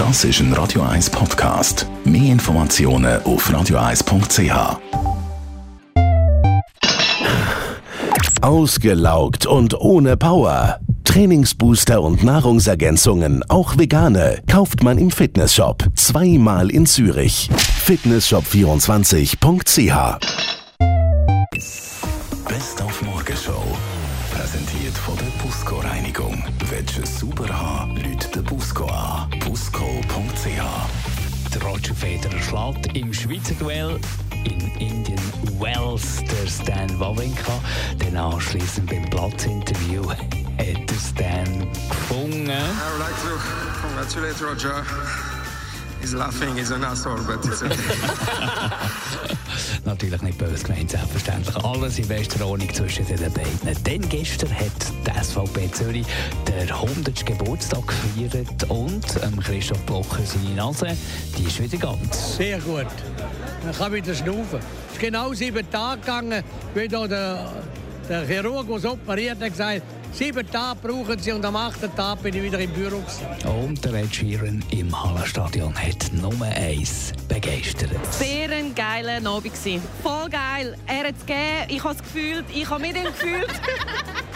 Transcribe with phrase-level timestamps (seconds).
[0.00, 1.86] Das ist ein Radio 1 Podcast.
[2.04, 4.78] Mehr Informationen auf radio1.ch.
[8.40, 10.80] Ausgelaugt und ohne Power.
[11.04, 15.84] Trainingsbooster und Nahrungsergänzungen, auch vegane, kauft man im Fitnessshop.
[15.96, 17.50] Zweimal in Zürich.
[17.84, 20.18] Fitnessshop24.ch
[22.48, 23.62] Best auf Morgenshow.
[24.32, 26.42] Präsentiert von der Busco Reinigung.
[26.70, 29.09] Willst du es sauber haben, Leute den Busco an.
[29.50, 30.46] Busco.ch
[31.52, 33.98] Der Roger Federer schlägt im Schweizer Duell
[34.44, 35.18] in Indien
[35.58, 37.58] Wells der Stan Wawrinka.
[37.98, 40.18] Dann anschließend beim Platzinterview hat
[40.56, 42.48] der Stan gefunden.
[42.48, 42.60] I
[42.92, 43.36] would like to
[43.82, 44.84] congratulate Roger.
[46.00, 47.74] He's laughing, he's an asshole, but it's okay.
[50.00, 51.56] Natürlich nicht böse gemeint, selbstverständlich.
[51.56, 53.82] Alles in bester Ordnung zwischen den beiden.
[53.84, 54.72] Denn gestern hat
[55.06, 56.06] die SVP Zürich
[56.48, 57.26] den 100.
[57.26, 60.96] Geburtstag gefeiert und ähm, Christoph Blocher seine Nase,
[61.36, 62.38] die ist wieder ganz.
[62.38, 62.86] Sehr gut.
[63.62, 64.60] Man kann wieder schnaufen.
[64.86, 67.52] Es ist genau sieben Tage gegangen, wie da der,
[68.08, 72.22] der Chirurg, der es operiert hat, gesagt sieben Tage brauchen sie und am achten Tag
[72.22, 72.98] bin ich wieder im Büro.
[72.98, 73.64] Gewesen.
[73.64, 77.90] Und der Ed Sheeran im Hallenstadion hat Nummer eins begeistert.
[78.10, 79.52] Sehr ein geiler Abend.
[80.02, 80.76] Voll geil.
[80.86, 83.48] Er hat es gegeben, ich habe es gefühlt, ich habe mit ihm gefühlt.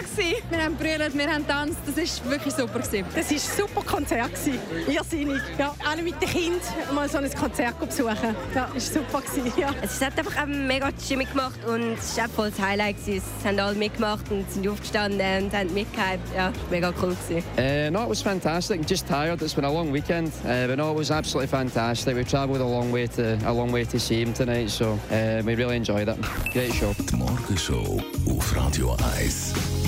[0.00, 0.34] Gewesen.
[0.50, 2.78] Wir haben brüllt, wir haben tanzt, das war wirklich super.
[2.80, 3.04] Gewesen.
[3.14, 4.30] Das war ein super Konzert.
[4.34, 4.58] gewesen.
[4.88, 5.40] Irrsinnig.
[5.58, 6.60] Ja, alle mit den Kindern
[6.94, 8.34] mal so ein Konzert besuchen.
[8.54, 9.20] Ja, das war super.
[9.22, 9.74] gewesen, Ja.
[9.82, 12.96] Es hat einfach mega Stimmung gemacht und es war voll das Highlight.
[13.04, 13.22] gewesen.
[13.40, 16.34] Es haben alle mitgemacht und sind aufgestanden und haben mitgehypt.
[16.36, 17.16] Ja, mega cool.
[17.28, 17.44] Gewesen.
[17.58, 18.80] Uh, no, it was fantastic.
[18.88, 19.40] Just tired.
[19.42, 22.14] It's been a long weekend, uh, but no, it was absolutely fantastic.
[22.16, 25.42] We travelled a long way to a long way to see him tonight, so uh,
[25.44, 26.16] we really enjoyed it.
[26.52, 26.92] Great show.
[27.10, 29.87] Die Morgenshow auf Radio 1.